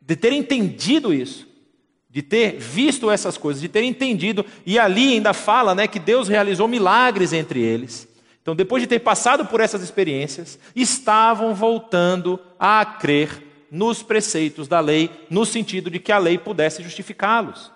[0.00, 1.48] de ter entendido isso,
[2.14, 6.28] de ter visto essas coisas, de ter entendido, e ali ainda fala né, que Deus
[6.28, 8.06] realizou milagres entre eles.
[8.40, 14.78] Então, depois de ter passado por essas experiências, estavam voltando a crer nos preceitos da
[14.78, 17.72] lei, no sentido de que a lei pudesse justificá-los.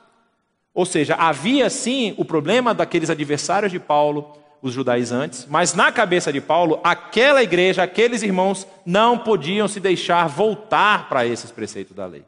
[0.72, 6.33] Ou seja, havia sim o problema daqueles adversários de Paulo, os judaizantes, mas na cabeça
[6.33, 12.07] de Paulo, aquela igreja, aqueles irmãos não podiam se deixar voltar para esses preceitos da
[12.07, 12.22] lei.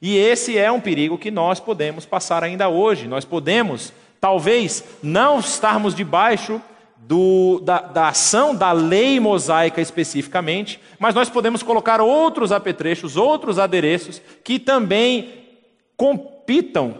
[0.00, 3.08] E esse é um perigo que nós podemos passar ainda hoje.
[3.08, 6.60] Nós podemos, talvez, não estarmos debaixo
[6.98, 13.58] do, da, da, ação da lei mosaica especificamente, mas nós podemos colocar outros apetrechos, outros
[13.58, 15.46] adereços que também
[15.96, 16.96] compitam.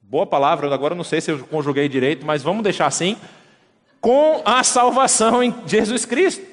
[0.00, 3.16] Boa palavra, agora não sei se eu conjuguei direito, mas vamos deixar assim.
[4.00, 6.44] Com a salvação em Jesus Cristo.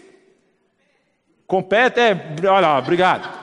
[1.47, 2.15] Compete, é,
[2.47, 3.38] olha, obrigado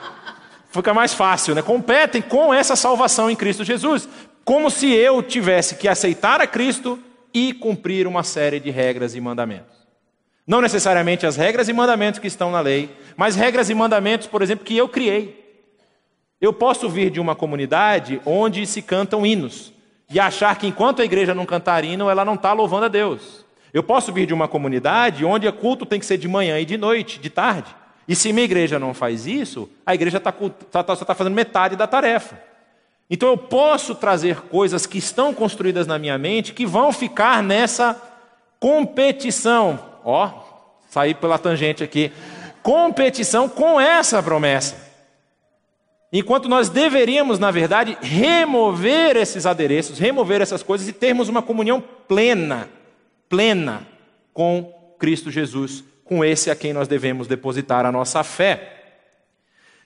[0.69, 1.61] fica mais fácil, né?
[1.61, 4.07] Competem com essa salvação em Cristo Jesus,
[4.43, 6.99] como se eu tivesse que aceitar a Cristo
[7.33, 9.77] e cumprir uma série de regras e mandamentos.
[10.45, 14.41] Não necessariamente as regras e mandamentos que estão na lei, mas regras e mandamentos, por
[14.41, 15.45] exemplo, que eu criei.
[16.39, 19.73] Eu posso vir de uma comunidade onde se cantam hinos.
[20.09, 23.45] e achar que enquanto a igreja não cantar hino, ela não está louvando a Deus.
[23.73, 26.65] Eu posso vir de uma comunidade onde o culto tem que ser de manhã e
[26.65, 27.75] de noite, de tarde.
[28.07, 31.33] E se minha igreja não faz isso, a igreja está tá, tá, só está fazendo
[31.33, 32.39] metade da tarefa.
[33.09, 38.01] Então eu posso trazer coisas que estão construídas na minha mente que vão ficar nessa
[38.59, 39.79] competição.
[40.03, 40.31] Ó,
[40.89, 42.11] saí pela tangente aqui.
[42.63, 44.87] Competição com essa promessa.
[46.11, 51.83] Enquanto nós deveríamos, na verdade, remover esses adereços, remover essas coisas e termos uma comunhão
[52.07, 52.69] plena,
[53.27, 53.85] plena
[54.33, 58.73] com Cristo Jesus, com esse a quem nós devemos depositar a nossa fé.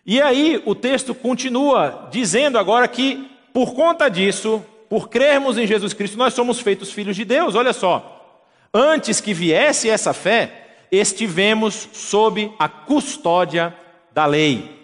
[0.05, 5.93] E aí o texto continua dizendo agora que, por conta disso, por crermos em Jesus
[5.93, 7.55] Cristo, nós somos feitos filhos de Deus.
[7.55, 8.41] Olha só,
[8.73, 10.51] antes que viesse essa fé,
[10.91, 13.73] estivemos sob a custódia
[14.13, 14.81] da lei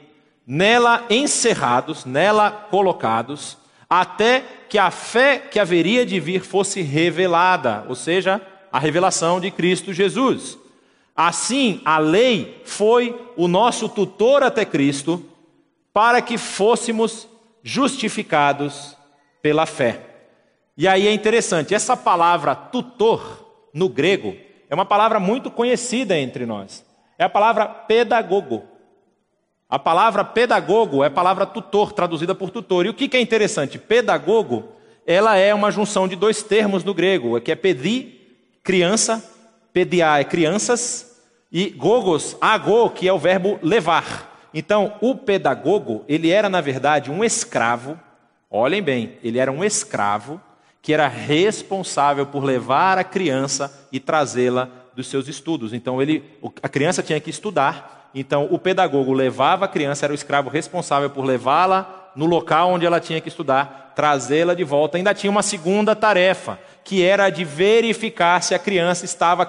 [0.48, 3.58] nela encerrados, nela colocados,
[3.90, 9.52] até que a fé que haveria de vir fosse revelada, ou seja, a revelação de
[9.52, 10.58] Cristo Jesus.
[11.18, 15.26] Assim, a lei foi o nosso tutor até Cristo,
[15.92, 17.28] para que fôssemos
[17.64, 18.96] justificados
[19.42, 20.00] pela fé.
[20.78, 24.36] E aí é interessante, essa palavra tutor, no grego,
[24.70, 26.86] é uma palavra muito conhecida entre nós.
[27.18, 28.64] É a palavra pedagogo.
[29.68, 32.86] A palavra pedagogo é a palavra tutor, traduzida por tutor.
[32.86, 33.80] E o que é interessante?
[33.80, 34.72] Pedagogo,
[35.06, 38.20] ela é uma junção de dois termos no grego, que é pedi,
[38.64, 39.24] criança,
[39.74, 41.07] pediar é crianças,
[41.52, 44.50] e gogos, ago, que é o verbo levar.
[44.54, 48.00] Então, o pedagogo, ele era, na verdade, um escravo,
[48.50, 50.42] olhem bem, ele era um escravo
[50.82, 55.74] que era responsável por levar a criança e trazê-la dos seus estudos.
[55.74, 56.24] Então, ele,
[56.64, 61.10] a criança tinha que estudar, então, o pedagogo levava a criança, era o escravo responsável
[61.10, 64.98] por levá-la no local onde ela tinha que estudar, trazê-la de volta.
[64.98, 69.46] Ainda tinha uma segunda tarefa, que era a de verificar se a criança estava,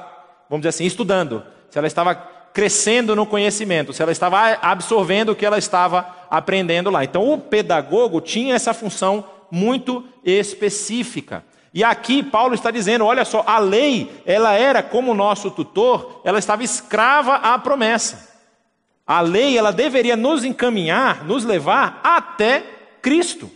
[0.51, 1.43] vamos dizer assim, estudando,
[1.79, 2.15] se ela estava
[2.53, 7.05] crescendo no conhecimento, se ela estava absorvendo o que ela estava aprendendo lá.
[7.05, 11.45] Então, o pedagogo tinha essa função muito específica.
[11.73, 16.41] E aqui Paulo está dizendo, olha só, a lei, ela era como nosso tutor, ela
[16.41, 18.29] estava escrava à promessa.
[19.07, 22.65] A lei ela deveria nos encaminhar, nos levar até
[23.01, 23.49] Cristo.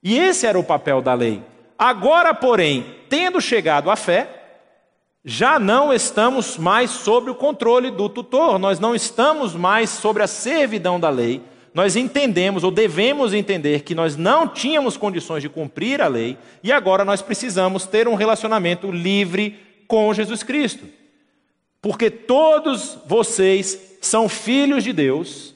[0.00, 1.42] E esse era o papel da lei.
[1.76, 4.39] Agora, porém, tendo chegado à fé,
[5.24, 10.26] já não estamos mais sob o controle do tutor, nós não estamos mais sobre a
[10.26, 11.42] servidão da lei.
[11.72, 16.72] Nós entendemos ou devemos entender que nós não tínhamos condições de cumprir a lei e
[16.72, 19.56] agora nós precisamos ter um relacionamento livre
[19.86, 20.86] com Jesus Cristo.
[21.80, 25.54] Porque todos vocês são filhos de Deus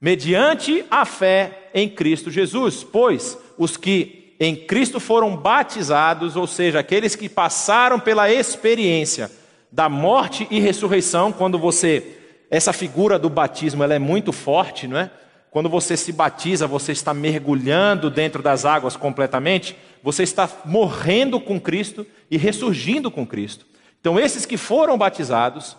[0.00, 2.82] mediante a fé em Cristo Jesus.
[2.82, 9.30] Pois os que em Cristo foram batizados, ou seja, aqueles que passaram pela experiência
[9.70, 12.16] da morte e ressurreição, quando você
[12.50, 15.10] essa figura do batismo ela é muito forte, não é?
[15.50, 21.60] Quando você se batiza, você está mergulhando dentro das águas completamente, você está morrendo com
[21.60, 23.66] Cristo e ressurgindo com Cristo.
[24.00, 25.76] Então, esses que foram batizados,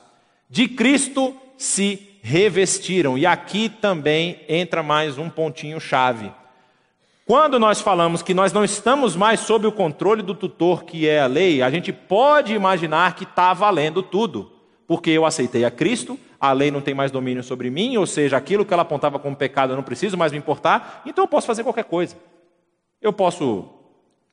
[0.50, 3.18] de Cristo se revestiram.
[3.18, 6.32] E aqui também entra mais um pontinho chave.
[7.32, 11.22] Quando nós falamos que nós não estamos mais sob o controle do tutor, que é
[11.22, 14.52] a lei, a gente pode imaginar que está valendo tudo.
[14.86, 18.36] Porque eu aceitei a Cristo, a lei não tem mais domínio sobre mim, ou seja,
[18.36, 21.48] aquilo que ela apontava como pecado eu não preciso mais me importar, então eu posso
[21.48, 22.18] fazer qualquer coisa.
[23.02, 23.64] Eu posso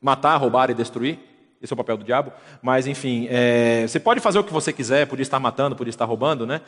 [0.01, 1.19] matar, roubar e destruir,
[1.61, 4.73] esse é o papel do diabo, mas enfim, é, você pode fazer o que você
[4.73, 6.59] quiser, podia estar matando, podia estar roubando, né?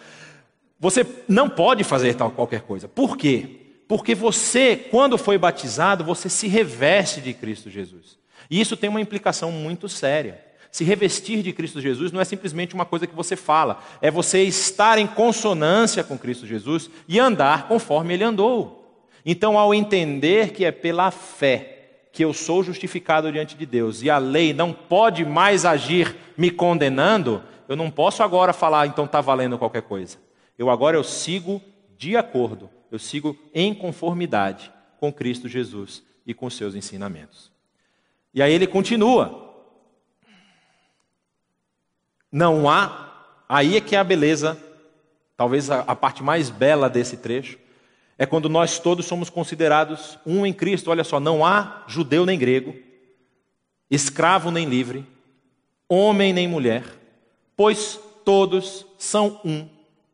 [0.79, 2.87] Você não pode fazer tal qualquer coisa.
[2.87, 3.60] Por quê?
[3.91, 8.17] Porque você, quando foi batizado, você se reveste de Cristo Jesus.
[8.49, 10.41] E isso tem uma implicação muito séria.
[10.71, 14.43] Se revestir de Cristo Jesus não é simplesmente uma coisa que você fala, é você
[14.43, 19.03] estar em consonância com Cristo Jesus e andar conforme ele andou.
[19.25, 24.09] Então, ao entender que é pela fé que eu sou justificado diante de Deus e
[24.09, 29.19] a lei não pode mais agir me condenando, eu não posso agora falar, então está
[29.19, 30.17] valendo qualquer coisa.
[30.57, 31.61] Eu agora eu sigo
[32.01, 37.51] de acordo, eu sigo em conformidade com Cristo Jesus e com seus ensinamentos.
[38.33, 39.53] E aí ele continua.
[42.31, 44.59] Não há, aí é que é a beleza,
[45.37, 47.59] talvez a, a parte mais bela desse trecho,
[48.17, 50.89] é quando nós todos somos considerados um em Cristo.
[50.89, 52.73] Olha só, não há judeu nem grego,
[53.91, 55.05] escravo nem livre,
[55.87, 56.83] homem nem mulher,
[57.55, 59.69] pois todos são um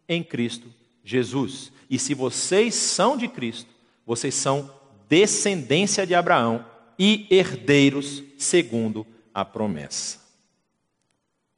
[0.10, 0.76] em Cristo
[1.08, 1.72] Jesus.
[1.90, 3.70] E se vocês são de Cristo,
[4.06, 4.70] vocês são
[5.08, 6.66] descendência de Abraão
[7.00, 10.20] e herdeiros segundo a promessa.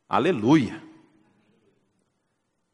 [0.07, 0.81] Aleluia!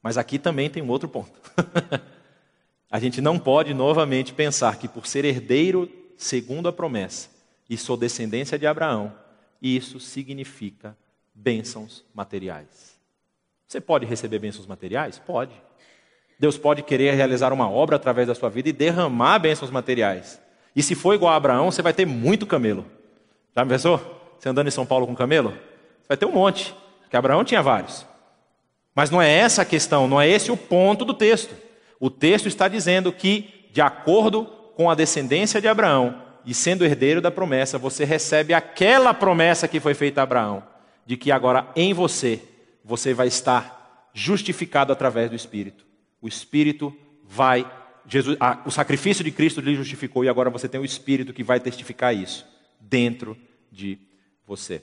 [0.01, 1.39] Mas aqui também tem um outro ponto.
[2.89, 7.29] a gente não pode novamente pensar que por ser herdeiro segundo a promessa
[7.69, 9.13] e sou descendência de Abraão,
[9.61, 10.95] isso significa
[11.33, 12.95] bênçãos materiais.
[13.67, 15.17] Você pode receber bênçãos materiais?
[15.17, 15.53] Pode.
[16.39, 20.39] Deus pode querer realizar uma obra através da sua vida e derramar bênçãos materiais.
[20.75, 22.85] E se for igual a Abraão, você vai ter muito camelo.
[23.55, 23.99] Já me pensou?
[24.37, 25.51] Você andando em São Paulo com camelo?
[25.51, 28.05] Você vai ter um monte, porque Abraão tinha vários.
[28.93, 31.55] Mas não é essa a questão, não é esse o ponto do texto.
[31.99, 37.21] O texto está dizendo que, de acordo com a descendência de Abraão e sendo herdeiro
[37.21, 40.63] da promessa, você recebe aquela promessa que foi feita a Abraão,
[41.05, 42.41] de que agora em você,
[42.83, 45.85] você vai estar justificado através do Espírito.
[46.25, 46.91] O Espírito
[47.23, 47.71] vai
[48.07, 51.59] Jesus, o sacrifício de Cristo lhe justificou e agora você tem o Espírito que vai
[51.59, 52.47] testificar isso
[52.79, 53.37] dentro
[53.71, 53.99] de
[54.43, 54.81] você.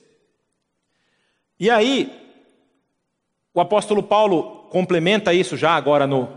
[1.59, 2.17] E aí,
[3.53, 6.33] o apóstolo Paulo complementa isso já agora no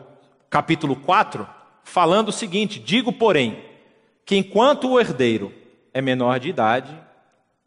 [0.49, 1.47] capítulo 4,
[1.83, 3.63] falando o seguinte: Digo, porém,
[4.25, 5.53] que enquanto o herdeiro
[5.93, 6.99] é menor de idade,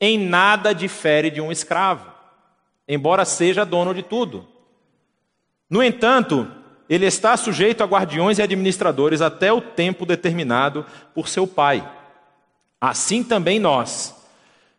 [0.00, 2.12] em nada difere de um escravo,
[2.88, 4.44] embora seja dono de tudo.
[5.70, 6.57] No entanto,
[6.88, 11.86] ele está sujeito a guardiões e administradores até o tempo determinado por seu pai.
[12.80, 14.14] Assim também nós,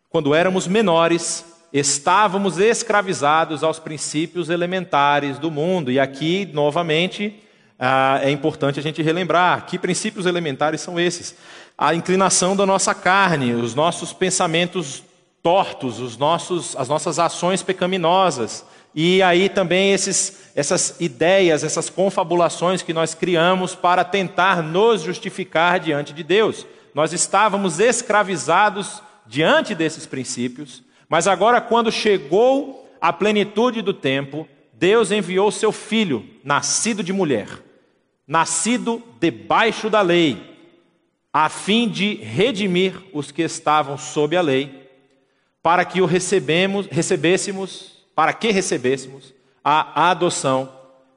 [0.09, 5.91] quando éramos menores, estávamos escravizados aos princípios elementares do mundo.
[5.91, 7.43] E aqui, novamente,
[7.77, 11.35] ah, é importante a gente relembrar que princípios elementares são esses:
[11.77, 15.03] a inclinação da nossa carne, os nossos pensamentos
[15.43, 22.81] tortos, os nossos, as nossas ações pecaminosas e aí também esses, essas ideias, essas confabulações
[22.81, 26.65] que nós criamos para tentar nos justificar diante de Deus.
[26.93, 35.11] Nós estávamos escravizados diante desses princípios, mas agora, quando chegou a plenitude do tempo, Deus
[35.11, 37.47] enviou seu filho, nascido de mulher,
[38.27, 40.57] nascido debaixo da lei,
[41.31, 44.89] a fim de redimir os que estavam sob a lei,
[45.61, 50.69] para que o recebemos, recebêssemos para que recebêssemos a adoção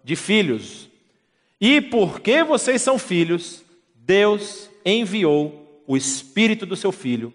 [0.05, 0.89] de filhos.
[1.61, 7.35] E porque vocês são filhos, Deus enviou o Espírito do seu Filho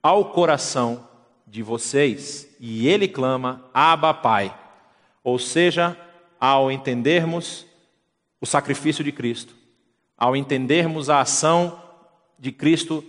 [0.00, 1.08] ao coração
[1.44, 2.48] de vocês.
[2.60, 4.56] E ele clama: Abba, Pai.
[5.24, 5.98] Ou seja,
[6.38, 7.66] ao entendermos
[8.40, 9.52] o sacrifício de Cristo,
[10.16, 11.82] ao entendermos a ação
[12.38, 13.04] de Cristo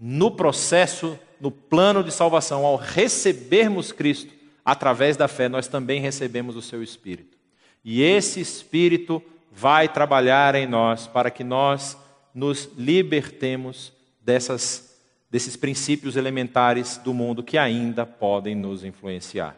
[0.00, 4.37] no processo, no plano de salvação, ao recebermos Cristo,
[4.68, 7.38] através da fé, nós também recebemos o seu Espírito.
[7.82, 11.96] E esse Espírito vai trabalhar em nós para que nós
[12.34, 15.00] nos libertemos dessas,
[15.30, 19.56] desses princípios elementares do mundo que ainda podem nos influenciar.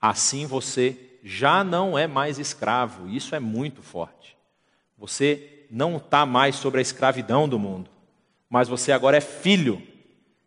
[0.00, 4.34] Assim você já não é mais escravo, isso é muito forte.
[4.96, 7.90] Você não está mais sobre a escravidão do mundo,
[8.48, 9.82] mas você agora é filho.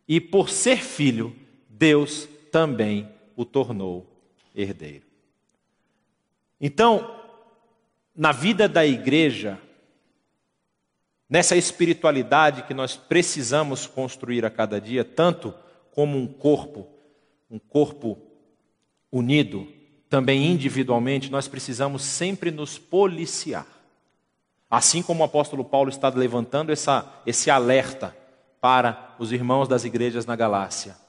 [0.07, 1.35] E por ser filho,
[1.69, 4.05] Deus também o tornou
[4.53, 5.05] herdeiro.
[6.59, 7.15] Então,
[8.15, 9.61] na vida da igreja,
[11.29, 15.53] nessa espiritualidade que nós precisamos construir a cada dia, tanto
[15.91, 16.88] como um corpo,
[17.49, 18.17] um corpo
[19.11, 19.71] unido,
[20.09, 23.67] também individualmente, nós precisamos sempre nos policiar.
[24.69, 28.17] Assim como o apóstolo Paulo está levantando essa, esse alerta
[28.59, 31.07] para os irmãos das igrejas na Galácia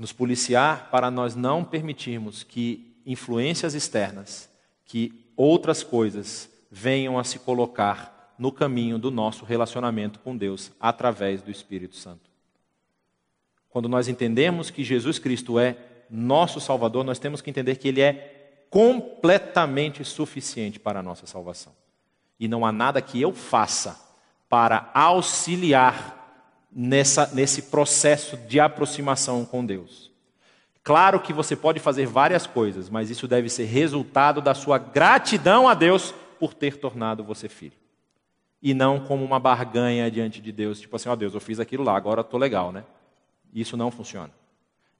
[0.00, 4.48] nos policiar para nós não permitirmos que influências externas,
[4.86, 11.42] que outras coisas venham a se colocar no caminho do nosso relacionamento com Deus através
[11.42, 12.30] do Espírito Santo.
[13.68, 15.76] Quando nós entendemos que Jesus Cristo é
[16.08, 21.74] nosso Salvador, nós temos que entender que Ele é completamente suficiente para a nossa salvação.
[22.38, 24.00] E não há nada que eu faça
[24.48, 26.19] para auxiliar
[26.72, 30.10] nessa, nesse processo de aproximação com Deus.
[30.82, 35.68] Claro que você pode fazer várias coisas, mas isso deve ser resultado da sua gratidão
[35.68, 37.78] a Deus por ter tornado você filho.
[38.62, 41.60] E não como uma barganha diante de Deus, tipo assim, ó oh, Deus, eu fiz
[41.60, 42.84] aquilo lá, agora estou legal, né?
[43.52, 44.32] Isso não funciona.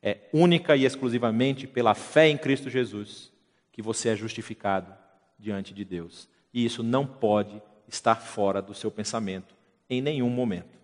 [0.02, 3.30] É única e exclusivamente pela fé em Cristo Jesus
[3.70, 4.92] que você é justificado
[5.38, 6.28] diante de Deus.
[6.52, 9.54] E isso não pode estar fora do seu pensamento
[9.88, 10.79] em nenhum momento.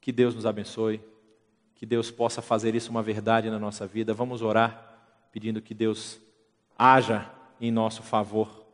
[0.00, 1.00] Que Deus nos abençoe,
[1.74, 4.14] que Deus possa fazer isso uma verdade na nossa vida.
[4.14, 4.90] Vamos orar
[5.32, 6.18] pedindo que Deus
[6.78, 7.30] haja
[7.60, 8.64] em nosso favor,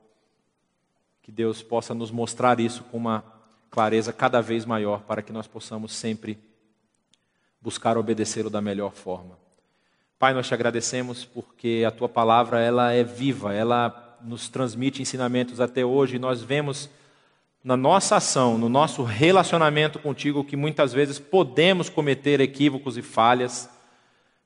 [1.22, 3.24] que Deus possa nos mostrar isso com uma
[3.70, 6.38] clareza cada vez maior para que nós possamos sempre
[7.60, 9.36] buscar obedecê-lo da melhor forma.
[10.18, 15.60] Pai, nós te agradecemos porque a tua palavra ela é viva, ela nos transmite ensinamentos
[15.60, 16.88] até hoje nós vemos
[17.66, 23.68] na nossa ação, no nosso relacionamento contigo que muitas vezes podemos cometer equívocos e falhas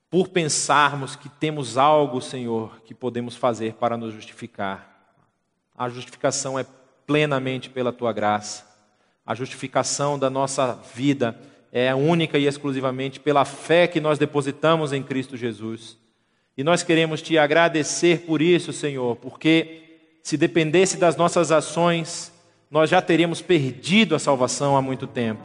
[0.09, 5.21] por pensarmos que temos algo, Senhor, que podemos fazer para nos justificar.
[5.77, 6.65] A justificação é
[7.07, 8.65] plenamente pela tua graça.
[9.27, 11.39] A justificação da nossa vida
[11.71, 15.99] é única e exclusivamente pela fé que nós depositamos em Cristo Jesus.
[16.57, 22.30] E nós queremos te agradecer por isso, Senhor, porque se dependesse das nossas ações,
[22.71, 25.43] nós já teríamos perdido a salvação há muito tempo.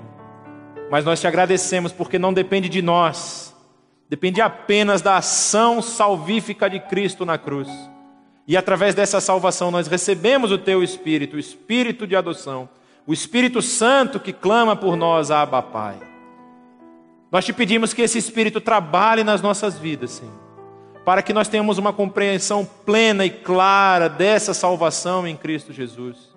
[0.91, 3.55] Mas nós te agradecemos porque não depende de nós,
[4.07, 7.67] depende apenas da ação salvífica de Cristo na cruz.
[8.47, 12.69] E através dessa salvação nós recebemos o teu Espírito, o Espírito de adoção,
[13.07, 15.97] o Espírito Santo que clama por nós, Abba Pai.
[17.31, 20.31] Nós te pedimos que esse Espírito trabalhe nas nossas vidas, Senhor,
[21.03, 26.34] para que nós tenhamos uma compreensão plena e clara dessa salvação em Cristo Jesus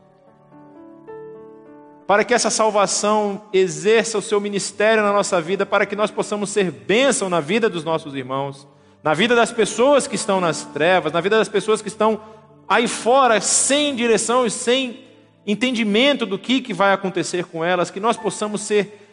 [2.08, 6.48] para que essa salvação exerça o seu ministério na nossa vida, para que nós possamos
[6.48, 8.66] ser bênção na vida dos nossos irmãos,
[9.04, 12.18] na vida das pessoas que estão nas trevas, na vida das pessoas que estão
[12.66, 15.04] aí fora, sem direção e sem
[15.46, 19.06] entendimento do que, que vai acontecer com elas, que nós possamos ser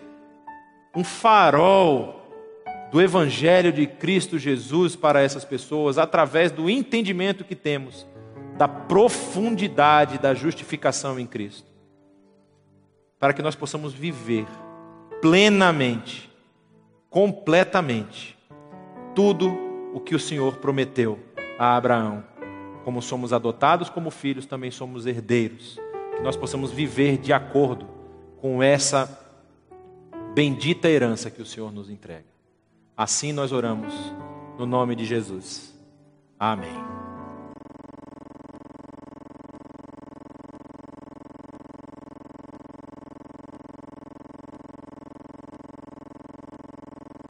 [0.95, 2.31] um farol
[2.93, 8.07] do Evangelho de Cristo Jesus para essas pessoas, através do entendimento que temos
[8.57, 11.74] da profundidade da justificação em Cristo
[13.19, 14.45] para que nós possamos viver
[15.21, 16.29] plenamente,
[17.09, 18.37] completamente,
[19.13, 19.51] tudo
[19.93, 21.19] o que o Senhor prometeu
[21.57, 22.23] a Abraão.
[22.83, 25.79] Como somos adotados como filhos, também somos herdeiros.
[26.15, 27.87] Que nós possamos viver de acordo
[28.37, 29.19] com essa
[30.33, 32.25] bendita herança que o Senhor nos entrega.
[32.95, 33.93] Assim nós oramos,
[34.57, 35.73] no nome de Jesus.
[36.37, 36.94] Amém.